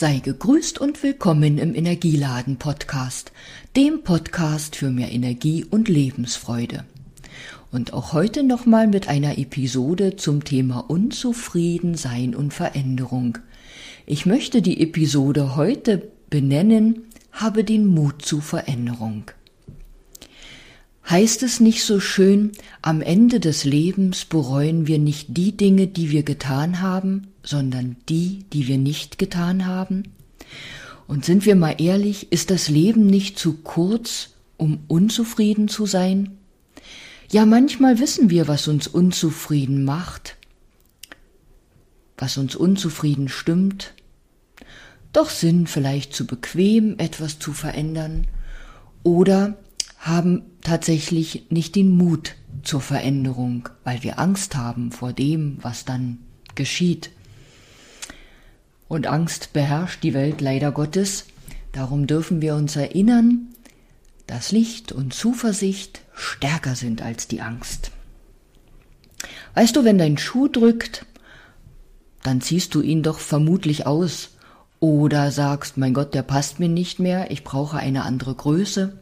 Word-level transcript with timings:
Sei 0.00 0.20
gegrüßt 0.20 0.78
und 0.78 1.02
willkommen 1.02 1.58
im 1.58 1.74
Energieladen 1.74 2.56
Podcast, 2.56 3.32
dem 3.74 4.04
Podcast 4.04 4.76
für 4.76 4.90
mehr 4.90 5.10
Energie 5.10 5.64
und 5.68 5.88
Lebensfreude. 5.88 6.84
Und 7.72 7.92
auch 7.92 8.12
heute 8.12 8.44
nochmal 8.44 8.86
mit 8.86 9.08
einer 9.08 9.38
Episode 9.38 10.14
zum 10.14 10.44
Thema 10.44 10.88
Unzufriedensein 10.88 12.36
und 12.36 12.54
Veränderung. 12.54 13.38
Ich 14.06 14.24
möchte 14.24 14.62
die 14.62 14.80
Episode 14.80 15.56
heute 15.56 16.12
benennen, 16.30 17.08
habe 17.32 17.64
den 17.64 17.88
Mut 17.88 18.24
zu 18.24 18.40
Veränderung. 18.40 19.24
Heißt 21.08 21.42
es 21.42 21.58
nicht 21.60 21.84
so 21.84 22.00
schön, 22.00 22.52
am 22.82 23.00
Ende 23.00 23.40
des 23.40 23.64
Lebens 23.64 24.26
bereuen 24.26 24.86
wir 24.86 24.98
nicht 24.98 25.28
die 25.30 25.56
Dinge, 25.56 25.86
die 25.86 26.10
wir 26.10 26.22
getan 26.22 26.82
haben, 26.82 27.28
sondern 27.42 27.96
die, 28.10 28.44
die 28.52 28.68
wir 28.68 28.76
nicht 28.76 29.16
getan 29.16 29.64
haben? 29.64 30.02
Und 31.06 31.24
sind 31.24 31.46
wir 31.46 31.56
mal 31.56 31.76
ehrlich, 31.78 32.30
ist 32.30 32.50
das 32.50 32.68
Leben 32.68 33.06
nicht 33.06 33.38
zu 33.38 33.54
kurz, 33.54 34.34
um 34.58 34.80
unzufrieden 34.86 35.68
zu 35.68 35.86
sein? 35.86 36.36
Ja, 37.30 37.46
manchmal 37.46 37.98
wissen 38.00 38.28
wir, 38.28 38.46
was 38.46 38.68
uns 38.68 38.86
unzufrieden 38.86 39.84
macht, 39.84 40.36
was 42.18 42.36
uns 42.36 42.54
unzufrieden 42.54 43.30
stimmt, 43.30 43.94
doch 45.14 45.30
sind 45.30 45.70
vielleicht 45.70 46.12
zu 46.12 46.26
bequem, 46.26 46.98
etwas 46.98 47.38
zu 47.38 47.54
verändern, 47.54 48.26
oder 49.04 49.56
haben 49.98 50.42
tatsächlich 50.62 51.46
nicht 51.50 51.74
den 51.74 51.90
Mut 51.90 52.36
zur 52.62 52.80
Veränderung, 52.80 53.68
weil 53.84 54.02
wir 54.02 54.18
Angst 54.18 54.56
haben 54.56 54.92
vor 54.92 55.12
dem, 55.12 55.58
was 55.60 55.84
dann 55.84 56.18
geschieht. 56.54 57.10
Und 58.88 59.06
Angst 59.06 59.52
beherrscht 59.52 60.02
die 60.02 60.14
Welt 60.14 60.40
leider 60.40 60.72
Gottes. 60.72 61.26
Darum 61.72 62.06
dürfen 62.06 62.40
wir 62.40 62.54
uns 62.54 62.76
erinnern, 62.76 63.48
dass 64.26 64.52
Licht 64.52 64.92
und 64.92 65.12
Zuversicht 65.12 66.00
stärker 66.14 66.74
sind 66.74 67.02
als 67.02 67.28
die 67.28 67.40
Angst. 67.40 67.90
Weißt 69.54 69.74
du, 69.76 69.84
wenn 69.84 69.98
dein 69.98 70.18
Schuh 70.18 70.48
drückt, 70.48 71.06
dann 72.22 72.40
ziehst 72.40 72.74
du 72.74 72.80
ihn 72.80 73.02
doch 73.02 73.18
vermutlich 73.18 73.86
aus 73.86 74.30
oder 74.80 75.32
sagst, 75.32 75.76
mein 75.76 75.94
Gott, 75.94 76.14
der 76.14 76.22
passt 76.22 76.60
mir 76.60 76.68
nicht 76.68 76.98
mehr, 76.98 77.30
ich 77.30 77.44
brauche 77.44 77.78
eine 77.78 78.04
andere 78.04 78.34
Größe. 78.34 79.00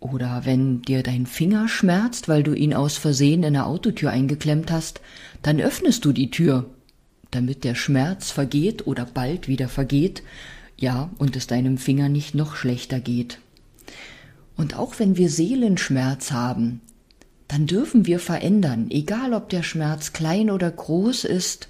Oder 0.00 0.42
wenn 0.44 0.82
dir 0.82 1.02
dein 1.02 1.26
Finger 1.26 1.68
schmerzt, 1.68 2.28
weil 2.28 2.42
du 2.42 2.54
ihn 2.54 2.72
aus 2.72 2.96
Versehen 2.96 3.42
in 3.42 3.54
der 3.54 3.66
Autotür 3.66 4.10
eingeklemmt 4.10 4.70
hast, 4.70 5.00
dann 5.42 5.60
öffnest 5.60 6.04
du 6.04 6.12
die 6.12 6.30
Tür, 6.30 6.66
damit 7.30 7.64
der 7.64 7.74
Schmerz 7.74 8.30
vergeht 8.30 8.86
oder 8.86 9.04
bald 9.04 9.48
wieder 9.48 9.68
vergeht, 9.68 10.22
ja, 10.76 11.10
und 11.18 11.34
es 11.34 11.48
deinem 11.48 11.78
Finger 11.78 12.08
nicht 12.08 12.34
noch 12.34 12.54
schlechter 12.54 13.00
geht. 13.00 13.40
Und 14.56 14.76
auch 14.76 14.98
wenn 14.98 15.16
wir 15.16 15.28
Seelenschmerz 15.28 16.30
haben, 16.30 16.80
dann 17.48 17.66
dürfen 17.66 18.06
wir 18.06 18.20
verändern, 18.20 18.88
egal 18.90 19.32
ob 19.32 19.48
der 19.48 19.62
Schmerz 19.62 20.12
klein 20.12 20.50
oder 20.50 20.70
groß 20.70 21.24
ist. 21.24 21.68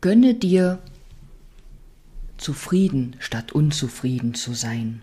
Gönne 0.00 0.34
dir 0.34 0.78
zufrieden 2.38 3.16
statt 3.18 3.52
unzufrieden 3.52 4.34
zu 4.34 4.54
sein. 4.54 5.02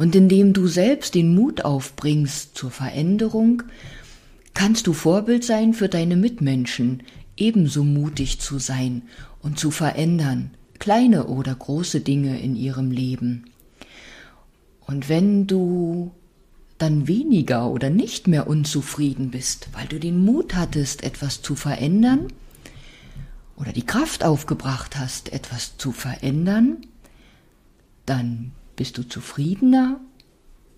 Und 0.00 0.16
indem 0.16 0.54
du 0.54 0.66
selbst 0.66 1.14
den 1.14 1.34
Mut 1.34 1.66
aufbringst 1.66 2.56
zur 2.56 2.70
Veränderung, 2.70 3.64
kannst 4.54 4.86
du 4.86 4.94
Vorbild 4.94 5.44
sein 5.44 5.74
für 5.74 5.90
deine 5.90 6.16
Mitmenschen, 6.16 7.02
ebenso 7.36 7.84
mutig 7.84 8.40
zu 8.40 8.58
sein 8.58 9.02
und 9.42 9.58
zu 9.58 9.70
verändern, 9.70 10.52
kleine 10.78 11.26
oder 11.26 11.54
große 11.54 12.00
Dinge 12.00 12.40
in 12.40 12.56
ihrem 12.56 12.90
Leben. 12.90 13.50
Und 14.86 15.10
wenn 15.10 15.46
du 15.46 16.12
dann 16.78 17.06
weniger 17.06 17.68
oder 17.68 17.90
nicht 17.90 18.26
mehr 18.26 18.46
unzufrieden 18.46 19.30
bist, 19.30 19.68
weil 19.74 19.86
du 19.86 20.00
den 20.00 20.24
Mut 20.24 20.54
hattest, 20.54 21.04
etwas 21.04 21.42
zu 21.42 21.54
verändern 21.56 22.28
oder 23.54 23.72
die 23.72 23.84
Kraft 23.84 24.24
aufgebracht 24.24 24.96
hast, 24.96 25.30
etwas 25.30 25.76
zu 25.76 25.92
verändern, 25.92 26.78
dann 28.06 28.52
bist 28.80 28.96
du 28.96 29.02
zufriedener 29.02 30.00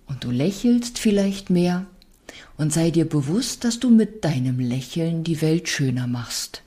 und 0.07 0.25
du 0.25 0.29
lächelst 0.29 0.99
vielleicht 0.99 1.49
mehr 1.49 1.85
und 2.57 2.73
sei 2.73 2.91
dir 2.91 3.07
bewusst, 3.07 3.63
dass 3.63 3.79
du 3.79 3.89
mit 3.89 4.25
deinem 4.25 4.59
Lächeln 4.59 5.23
die 5.23 5.41
Welt 5.41 5.69
schöner 5.69 6.05
machst. 6.05 6.63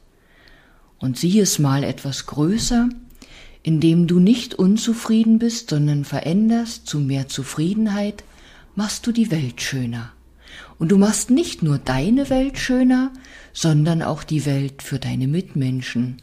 Und 0.99 1.19
sieh 1.19 1.39
es 1.41 1.59
mal 1.59 1.85
etwas 1.85 2.25
größer, 2.25 2.89
indem 3.63 4.07
du 4.07 4.19
nicht 4.19 4.55
unzufrieden 4.55 5.39
bist, 5.39 5.69
sondern 5.69 6.07
veränderst 6.07 6.87
zu 6.87 7.01
mehr 7.01 7.29
Zufriedenheit, 7.29 8.25
machst 8.75 9.07
du 9.07 9.13
die 9.13 9.31
Welt 9.31 9.61
schöner. 9.61 10.13
Und 10.79 10.91
du 10.91 10.97
machst 10.97 11.29
nicht 11.29 11.63
nur 11.63 11.77
deine 11.77 12.31
Welt 12.31 12.57
schöner, 12.57 13.13
sondern 13.53 14.01
auch 14.01 14.25
die 14.25 14.47
Welt 14.47 14.81
für 14.81 14.99
deine 14.99 15.29
Mitmenschen, 15.29 16.17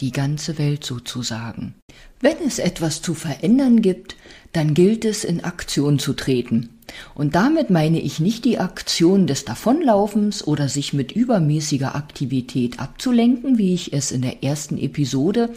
die 0.00 0.12
ganze 0.12 0.58
Welt 0.58 0.84
sozusagen. 0.84 1.74
Wenn 2.20 2.36
es 2.46 2.58
etwas 2.58 3.02
zu 3.02 3.14
verändern 3.14 3.82
gibt, 3.82 4.16
dann 4.52 4.74
gilt 4.74 5.04
es 5.04 5.24
in 5.24 5.44
Aktion 5.44 5.98
zu 5.98 6.14
treten. 6.14 6.70
Und 7.14 7.34
damit 7.34 7.70
meine 7.70 8.00
ich 8.00 8.18
nicht 8.18 8.44
die 8.44 8.58
Aktion 8.58 9.26
des 9.26 9.44
Davonlaufens 9.44 10.46
oder 10.46 10.68
sich 10.68 10.92
mit 10.92 11.12
übermäßiger 11.12 11.94
Aktivität 11.94 12.80
abzulenken, 12.80 13.58
wie 13.58 13.74
ich 13.74 13.92
es 13.92 14.10
in 14.10 14.22
der 14.22 14.42
ersten 14.42 14.78
Episode 14.78 15.50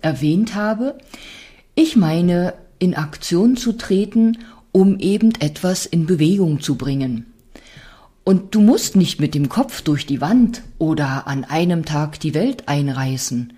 erwähnt 0.00 0.54
habe. 0.54 0.98
Ich 1.74 1.96
meine, 1.96 2.54
in 2.78 2.94
Aktion 2.94 3.56
zu 3.56 3.72
treten, 3.72 4.38
um 4.72 4.98
eben 4.98 5.32
etwas 5.40 5.86
in 5.86 6.06
Bewegung 6.06 6.60
zu 6.60 6.76
bringen. 6.76 7.29
Und 8.24 8.54
du 8.54 8.60
musst 8.60 8.96
nicht 8.96 9.20
mit 9.20 9.34
dem 9.34 9.48
Kopf 9.48 9.82
durch 9.82 10.06
die 10.06 10.20
Wand 10.20 10.62
oder 10.78 11.26
an 11.26 11.44
einem 11.44 11.84
Tag 11.84 12.20
die 12.20 12.34
Welt 12.34 12.68
einreißen, 12.68 13.54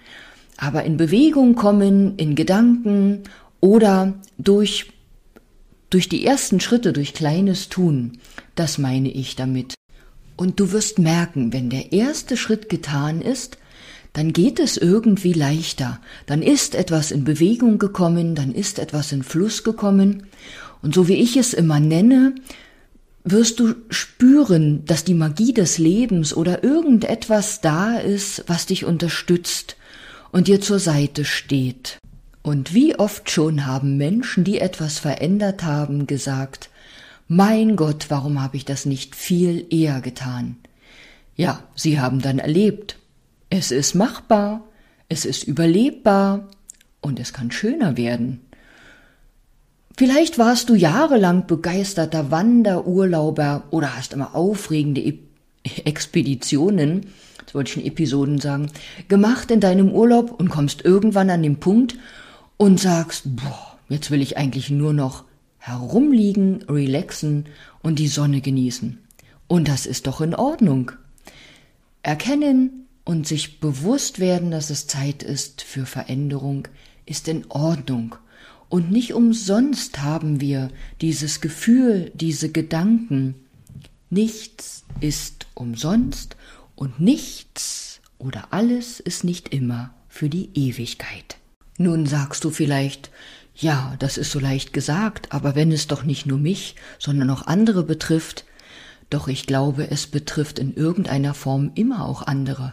aber 0.56 0.84
in 0.84 0.96
Bewegung 0.96 1.54
kommen, 1.54 2.16
in 2.16 2.34
Gedanken 2.34 3.24
oder 3.60 4.14
durch, 4.38 4.92
durch 5.90 6.08
die 6.08 6.24
ersten 6.24 6.60
Schritte, 6.60 6.92
durch 6.92 7.14
kleines 7.14 7.68
Tun. 7.68 8.18
Das 8.54 8.78
meine 8.78 9.10
ich 9.10 9.34
damit. 9.34 9.74
Und 10.36 10.60
du 10.60 10.72
wirst 10.72 10.98
merken, 10.98 11.52
wenn 11.52 11.70
der 11.70 11.92
erste 11.92 12.36
Schritt 12.36 12.68
getan 12.68 13.20
ist, 13.20 13.58
dann 14.12 14.32
geht 14.32 14.60
es 14.60 14.76
irgendwie 14.76 15.32
leichter. 15.32 16.00
Dann 16.26 16.42
ist 16.42 16.74
etwas 16.74 17.10
in 17.10 17.24
Bewegung 17.24 17.78
gekommen, 17.78 18.34
dann 18.34 18.52
ist 18.52 18.78
etwas 18.78 19.12
in 19.12 19.22
Fluss 19.22 19.64
gekommen. 19.64 20.26
Und 20.82 20.94
so 20.94 21.08
wie 21.08 21.14
ich 21.14 21.36
es 21.36 21.54
immer 21.54 21.80
nenne, 21.80 22.34
wirst 23.24 23.60
du 23.60 23.74
spüren, 23.90 24.84
dass 24.84 25.04
die 25.04 25.14
Magie 25.14 25.52
des 25.52 25.78
Lebens 25.78 26.34
oder 26.34 26.64
irgendetwas 26.64 27.60
da 27.60 27.98
ist, 27.98 28.44
was 28.46 28.66
dich 28.66 28.84
unterstützt 28.84 29.76
und 30.32 30.48
dir 30.48 30.60
zur 30.60 30.78
Seite 30.78 31.24
steht. 31.24 31.98
Und 32.42 32.74
wie 32.74 32.98
oft 32.98 33.30
schon 33.30 33.66
haben 33.66 33.96
Menschen, 33.96 34.42
die 34.42 34.58
etwas 34.58 34.98
verändert 34.98 35.62
haben, 35.62 36.06
gesagt, 36.08 36.70
mein 37.28 37.76
Gott, 37.76 38.06
warum 38.08 38.42
habe 38.42 38.56
ich 38.56 38.64
das 38.64 38.84
nicht 38.84 39.14
viel 39.14 39.66
eher 39.70 40.00
getan? 40.00 40.56
Ja, 41.36 41.62
sie 41.76 42.00
haben 42.00 42.20
dann 42.20 42.40
erlebt, 42.40 42.98
es 43.48 43.70
ist 43.70 43.94
machbar, 43.94 44.64
es 45.08 45.24
ist 45.24 45.44
überlebbar 45.44 46.48
und 47.00 47.20
es 47.20 47.32
kann 47.32 47.50
schöner 47.50 47.96
werden. 47.96 48.40
Vielleicht 49.96 50.38
warst 50.38 50.68
du 50.68 50.74
jahrelang 50.74 51.46
begeisterter 51.46 52.30
Wanderurlauber 52.30 53.64
oder 53.70 53.96
hast 53.96 54.12
immer 54.12 54.34
aufregende 54.34 55.18
Expeditionen, 55.84 57.06
das 57.44 57.54
wollte 57.54 57.72
ich 57.72 57.76
in 57.84 57.92
Episoden 57.92 58.38
sagen, 58.38 58.70
gemacht 59.08 59.50
in 59.50 59.60
deinem 59.60 59.90
Urlaub 59.90 60.38
und 60.38 60.48
kommst 60.48 60.84
irgendwann 60.84 61.30
an 61.30 61.42
den 61.42 61.60
Punkt, 61.60 61.96
und 62.62 62.78
sagst, 62.78 63.24
boah, 63.24 63.76
jetzt 63.88 64.12
will 64.12 64.22
ich 64.22 64.36
eigentlich 64.36 64.70
nur 64.70 64.92
noch 64.92 65.24
herumliegen, 65.58 66.62
relaxen 66.68 67.46
und 67.82 67.98
die 67.98 68.06
Sonne 68.06 68.40
genießen. 68.40 68.98
Und 69.48 69.66
das 69.66 69.84
ist 69.84 70.06
doch 70.06 70.20
in 70.20 70.32
Ordnung. 70.32 70.92
Erkennen 72.04 72.86
und 73.04 73.26
sich 73.26 73.58
bewusst 73.58 74.20
werden, 74.20 74.52
dass 74.52 74.70
es 74.70 74.86
Zeit 74.86 75.24
ist 75.24 75.62
für 75.62 75.86
Veränderung, 75.86 76.68
ist 77.04 77.26
in 77.26 77.46
Ordnung. 77.48 78.14
Und 78.72 78.90
nicht 78.90 79.12
umsonst 79.12 80.00
haben 80.00 80.40
wir 80.40 80.70
dieses 81.02 81.42
Gefühl, 81.42 82.10
diese 82.14 82.50
Gedanken. 82.50 83.34
Nichts 84.08 84.86
ist 84.98 85.46
umsonst 85.52 86.36
und 86.74 86.98
nichts 86.98 88.00
oder 88.16 88.54
alles 88.54 88.98
ist 88.98 89.24
nicht 89.24 89.50
immer 89.50 89.92
für 90.08 90.30
die 90.30 90.48
Ewigkeit. 90.54 91.36
Nun 91.76 92.06
sagst 92.06 92.44
du 92.44 92.50
vielleicht, 92.50 93.10
ja, 93.54 93.94
das 93.98 94.16
ist 94.16 94.30
so 94.30 94.40
leicht 94.40 94.72
gesagt, 94.72 95.32
aber 95.32 95.54
wenn 95.54 95.70
es 95.70 95.86
doch 95.86 96.04
nicht 96.04 96.24
nur 96.24 96.38
mich, 96.38 96.74
sondern 96.98 97.28
auch 97.28 97.46
andere 97.46 97.82
betrifft, 97.82 98.46
doch 99.10 99.28
ich 99.28 99.46
glaube, 99.46 99.90
es 99.90 100.06
betrifft 100.06 100.58
in 100.58 100.72
irgendeiner 100.72 101.34
Form 101.34 101.72
immer 101.74 102.06
auch 102.06 102.22
andere. 102.22 102.72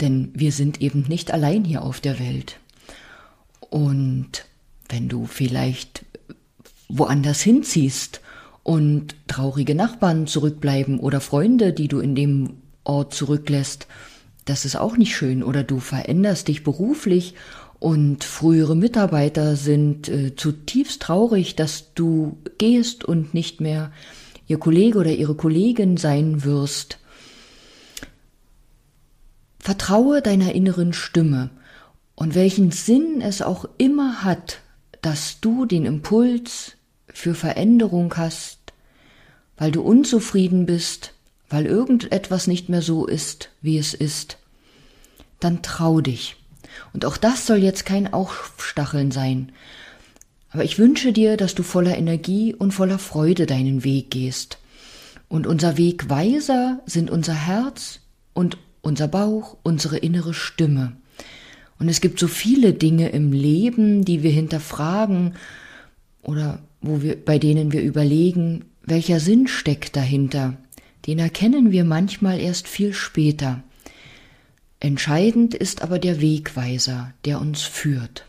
denn 0.00 0.32
wir 0.34 0.50
sind 0.50 0.80
eben 0.80 1.02
nicht 1.02 1.30
allein 1.30 1.64
hier 1.64 1.82
auf 1.82 2.00
der 2.00 2.18
Welt. 2.18 2.58
Und 3.70 4.44
wenn 4.88 5.08
du 5.08 5.26
vielleicht 5.26 6.04
woanders 6.88 7.40
hinziehst 7.40 8.20
und 8.62 9.14
traurige 9.28 9.74
Nachbarn 9.74 10.26
zurückbleiben 10.26 10.98
oder 11.00 11.20
Freunde, 11.20 11.72
die 11.72 11.88
du 11.88 12.00
in 12.00 12.14
dem 12.14 12.54
Ort 12.84 13.14
zurücklässt, 13.14 13.86
das 14.44 14.64
ist 14.64 14.76
auch 14.76 14.96
nicht 14.96 15.14
schön. 15.14 15.42
Oder 15.42 15.62
du 15.62 15.78
veränderst 15.78 16.48
dich 16.48 16.64
beruflich 16.64 17.34
und 17.78 18.24
frühere 18.24 18.74
Mitarbeiter 18.74 19.56
sind 19.56 20.08
äh, 20.08 20.34
zutiefst 20.34 21.02
traurig, 21.02 21.54
dass 21.54 21.94
du 21.94 22.38
gehst 22.56 23.04
und 23.04 23.34
nicht 23.34 23.60
mehr 23.60 23.92
ihr 24.46 24.58
Kollege 24.58 24.98
oder 24.98 25.12
ihre 25.12 25.34
Kollegin 25.34 25.96
sein 25.96 26.44
wirst. 26.44 26.98
Vertraue 29.58 30.22
deiner 30.22 30.54
inneren 30.54 30.92
Stimme 30.92 31.50
und 32.14 32.34
welchen 32.34 32.70
Sinn 32.70 33.20
es 33.20 33.42
auch 33.42 33.66
immer 33.76 34.24
hat, 34.24 34.60
dass 35.02 35.40
du 35.40 35.64
den 35.64 35.86
Impuls 35.86 36.72
für 37.08 37.34
Veränderung 37.34 38.14
hast, 38.16 38.58
weil 39.56 39.70
du 39.70 39.82
unzufrieden 39.82 40.66
bist, 40.66 41.14
weil 41.48 41.66
irgendetwas 41.66 42.46
nicht 42.46 42.68
mehr 42.68 42.82
so 42.82 43.06
ist, 43.06 43.50
wie 43.62 43.78
es 43.78 43.94
ist, 43.94 44.38
dann 45.40 45.62
trau 45.62 46.00
dich. 46.00 46.36
Und 46.92 47.04
auch 47.04 47.16
das 47.16 47.46
soll 47.46 47.58
jetzt 47.58 47.86
kein 47.86 48.12
Aufstacheln 48.12 49.10
sein. 49.10 49.52
Aber 50.50 50.64
ich 50.64 50.78
wünsche 50.78 51.12
dir, 51.12 51.36
dass 51.36 51.54
du 51.54 51.62
voller 51.62 51.96
Energie 51.96 52.54
und 52.54 52.72
voller 52.72 52.98
Freude 52.98 53.46
deinen 53.46 53.84
Weg 53.84 54.10
gehst. 54.10 54.58
Und 55.28 55.46
unser 55.46 55.76
Wegweiser 55.76 56.80
sind 56.86 57.10
unser 57.10 57.34
Herz 57.34 58.00
und 58.32 58.56
unser 58.80 59.08
Bauch, 59.08 59.56
unsere 59.62 59.98
innere 59.98 60.32
Stimme. 60.32 60.96
Und 61.78 61.88
es 61.88 62.00
gibt 62.00 62.18
so 62.18 62.28
viele 62.28 62.72
Dinge 62.72 63.10
im 63.10 63.32
Leben, 63.32 64.04
die 64.04 64.22
wir 64.22 64.30
hinterfragen 64.30 65.34
oder 66.22 66.60
wo 66.80 67.02
wir, 67.02 67.16
bei 67.16 67.38
denen 67.38 67.72
wir 67.72 67.82
überlegen, 67.82 68.64
welcher 68.82 69.20
Sinn 69.20 69.46
steckt 69.46 69.96
dahinter. 69.96 70.56
Den 71.06 71.18
erkennen 71.18 71.70
wir 71.70 71.84
manchmal 71.84 72.40
erst 72.40 72.68
viel 72.68 72.92
später. 72.92 73.62
Entscheidend 74.80 75.54
ist 75.54 75.82
aber 75.82 75.98
der 75.98 76.20
Wegweiser, 76.20 77.12
der 77.24 77.40
uns 77.40 77.62
führt. 77.62 78.26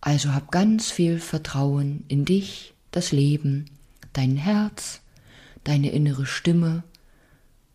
Also 0.00 0.34
hab 0.34 0.50
ganz 0.50 0.90
viel 0.90 1.18
Vertrauen 1.18 2.04
in 2.08 2.24
dich, 2.24 2.74
das 2.90 3.12
Leben, 3.12 3.66
dein 4.12 4.36
Herz, 4.36 5.00
deine 5.64 5.90
innere 5.90 6.26
Stimme 6.26 6.82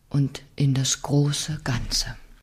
und 0.09 0.41
in 0.55 0.73
das 0.73 1.01
große 1.01 1.61
Ganze. 1.63 2.15